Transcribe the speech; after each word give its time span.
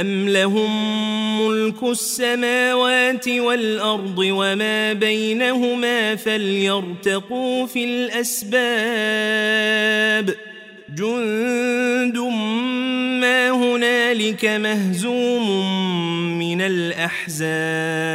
أم 0.00 0.28
لهم 0.28 0.70
ملك 1.46 1.82
السماوات 1.82 3.28
والأرض 3.28 4.18
وما 4.18 4.92
بينهما 4.92 6.16
فليرتقوا 6.16 7.66
في 7.66 7.84
الأسباب 7.84 8.56
جند 10.94 12.18
ما 13.20 13.50
هنالك 13.50 14.44
مهزوم 14.44 15.50
من 16.38 16.60
الأحزاب 16.60 18.06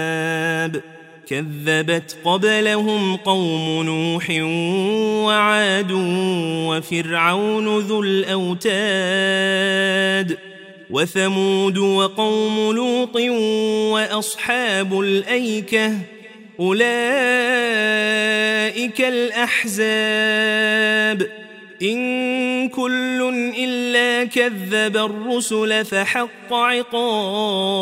كذبت 1.27 2.17
قبلهم 2.23 3.16
قوم 3.16 3.83
نوح 3.83 4.29
وعاد 5.25 5.91
وفرعون 6.67 7.79
ذو 7.79 8.03
الأوتاد 8.03 8.91
وثمود 10.91 11.78
وقوم 11.78 12.72
لوط 12.72 13.16
وأصحاب 13.94 15.00
الأيكة 15.00 15.94
أولئك 16.59 16.91
الأحزاب. 19.01 19.72
إن 21.81 22.69
كل 22.69 23.51
إلا 23.57 24.24
كذب 24.24 24.97
الرسل 24.97 25.85
فحق 25.85 26.53
عقاب. 26.53 27.81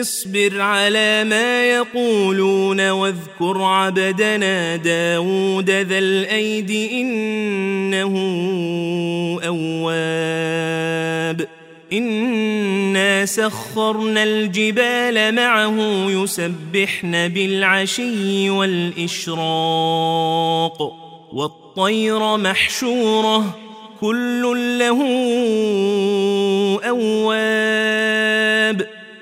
اصبر 0.00 0.60
على 0.60 1.24
ما 1.24 1.66
يقولون 1.66 2.90
واذكر 2.90 3.62
عبدنا 3.62 4.76
داود 4.76 5.70
ذا 5.70 5.98
الأيد 5.98 6.70
إنه 6.92 8.14
أواب. 9.46 11.48
إنا 11.92 13.26
سخرنا 13.26 14.22
الجبال 14.22 15.34
معه 15.34 15.76
يسبحن 16.10 17.28
بالعشي 17.28 18.50
والإشراق. 18.50 19.44
والطير 21.32 22.36
محشورة 22.36 23.58
كل 24.00 24.42
له 24.78 25.00
أواب. 26.88 29.03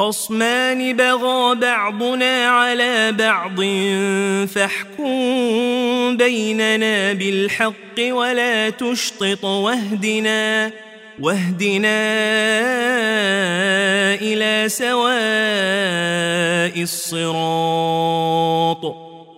خصمان 0.00 0.96
بغى 0.96 1.54
بعضنا 1.54 2.48
على 2.48 3.12
بعض 3.12 3.60
فاحكم 4.48 6.16
بيننا 6.16 7.12
بالحق 7.12 7.98
ولا 7.98 8.70
تشطط 8.70 9.44
واهدنا 9.44 10.72
واهدنا 11.20 12.00
إلى 14.22 14.68
سواء 14.68 15.12
الصراط. 16.82 18.30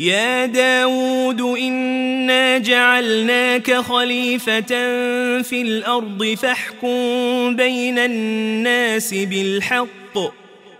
يا 0.00 0.46
داود 0.46 1.40
إنا 1.40 2.58
جعلناك 2.58 3.74
خليفة 3.74 4.60
في 5.42 5.62
الأرض 5.62 6.36
فاحكم 6.42 7.56
بين 7.56 7.98
الناس 7.98 9.14
بالحق 9.14 10.18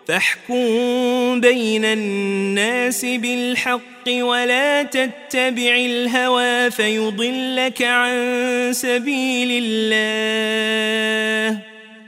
فاحكم 0.09 1.41
بين 1.41 1.85
الناس 1.85 3.05
بالحق 3.05 4.09
ولا 4.09 4.83
تتبع 4.83 5.77
الهوى 5.77 6.71
فيضلك 6.71 7.83
عن 7.83 8.71
سبيل 8.73 9.65
الله. 9.65 11.70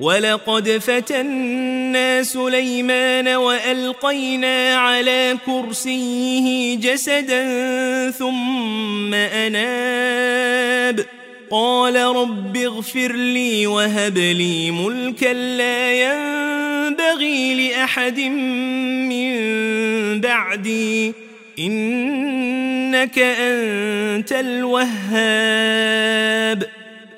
ولقد 0.00 0.68
فتنا 0.68 2.22
سليمان 2.22 3.28
وألقينا 3.28 4.74
على 4.74 5.36
كرسيه 5.46 6.76
جسدا 6.76 7.44
ثم 8.10 9.14
أناب. 9.14 11.06
قال 11.50 11.96
رب 11.96 12.56
اغفر 12.56 13.12
لي 13.12 13.66
وهب 13.66 14.18
لي 14.18 14.70
ملكا 14.70 15.32
لا 15.32 15.92
ينبغي 15.92 17.54
لأحد 17.54 18.20
من 18.20 19.30
بعدي. 20.20 21.12
إنك 21.58 23.18
أنت 23.18 24.32
الوهاب. 24.32 25.10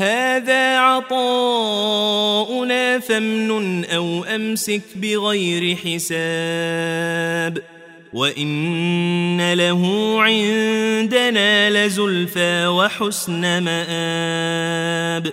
هذا 0.00 0.78
عطاؤنا 0.78 1.78
فامنن 2.98 3.84
أو 3.84 4.24
أمسك 4.24 4.82
بغير 4.96 5.76
حساب 5.76 7.62
وإن 8.12 9.52
له 9.52 9.82
عندنا 10.22 11.70
لزلفى 11.70 12.66
وحسن 12.66 13.62
مآب 13.62 15.32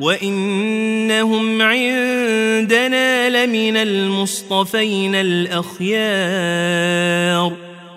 وإنهم 0.00 1.62
عندنا 1.62 3.28
لمن 3.28 3.76
المصطفين 3.76 5.14
الأخيار 5.14 5.90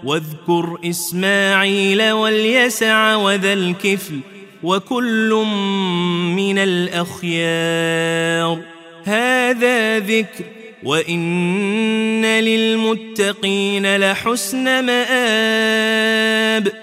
واذكر 0.03 0.77
إسماعيل 0.85 2.11
واليسع 2.11 3.15
وذا 3.15 3.53
الكفل 3.53 4.19
وكل 4.63 5.45
من 6.35 6.57
الأخيار 6.57 8.59
هذا 9.03 9.99
ذكر 9.99 10.43
وإن 10.83 12.25
للمتقين 12.25 13.97
لحسن 13.97 14.85
مآب 14.85 16.82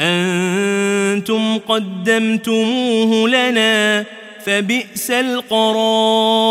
أنتم 0.00 1.58
قدمتموه 1.58 3.28
لنا 3.28 4.04
فبئس 4.46 5.10
القرار. 5.10 6.50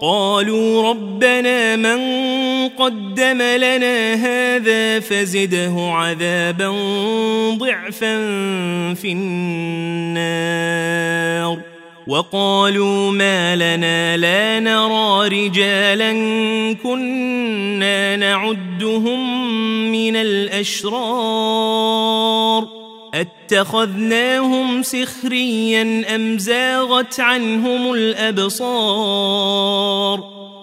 قالوا 0.00 0.90
ربنا 0.90 1.76
من 1.76 1.98
قدم 2.68 3.42
لنا 3.42 4.14
هذا 4.14 5.00
فزده 5.00 5.74
عذابا 5.78 6.70
ضعفا 7.58 8.18
في 8.94 9.12
النار. 9.12 10.52
وقالوا 12.06 13.10
ما 13.10 13.56
لنا 13.56 14.16
لا 14.16 14.60
نرى 14.60 15.28
رجالا 15.28 16.12
كنا 16.82 18.16
نعدهم 18.16 19.52
من 19.92 20.16
الأشرار. 20.16 20.92
أتخذناهم 23.14 24.82
سخريا 24.82 26.04
أم 26.14 26.38
زاغت 26.38 27.20
عنهم 27.20 27.92
الأبصار؟ 27.92 29.62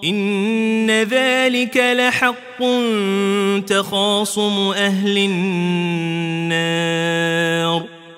إن 0.04 0.90
ذلك 0.90 1.76
لحق 1.76 2.64
تخاصم 3.66 4.70
أهل 4.76 5.18
النار. 6.50 6.80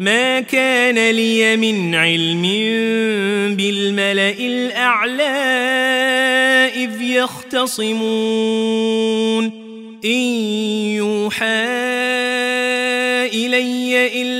ما 0.00 0.40
كان 0.40 1.10
لي 1.10 1.56
من 1.56 1.94
علم 1.94 2.42
بالملأ 3.56 4.30
الأعلى 4.30 5.22
إذ 6.74 7.02
يختصمون. 7.02 8.10
إن 10.04 10.20
يوحى 10.96 11.44
إلي 13.26 14.22
إلا 14.22 14.39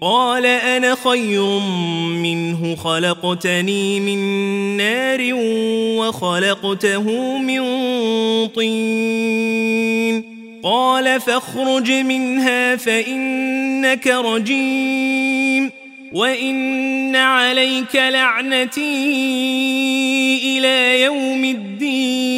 قال 0.00 0.46
أنا 0.46 0.96
خير 1.04 1.58
منه 2.22 2.76
خلقتني 2.76 4.00
من 4.00 4.18
نار 4.76 5.20
وخلقته 5.98 7.38
من 7.38 7.62
طين. 8.46 10.24
قال 10.62 11.20
فاخرج 11.20 11.92
منها 11.92 12.76
فإنك 12.76 14.06
رجيم 14.06 15.70
وإن 16.12 17.16
عليك 17.16 17.96
لعنتي 17.96 19.08
إلى 20.58 21.02
يوم 21.02 21.44
الدين. 21.44 22.37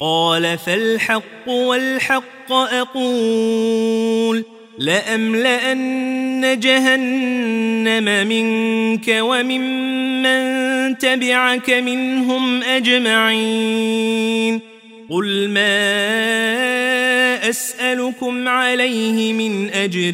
قال 0.00 0.58
فالحق 0.58 1.48
والحق 1.48 2.52
أقول 2.52 4.44
لأملأن 4.78 6.60
جهنم 6.60 8.28
منك 8.28 9.16
وممن 9.20 10.98
تبعك 10.98 11.70
منهم 11.70 12.62
أجمعين 12.62 14.60
قل 15.10 15.48
ما 15.48 15.98
أسألكم 17.48 18.48
عليه 18.48 19.32
من 19.32 19.70
أجر 19.70 20.12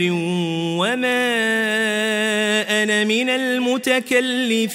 وما 0.78 1.24
أنا 2.82 3.04
من 3.04 3.30
المتكلفين 3.30 4.74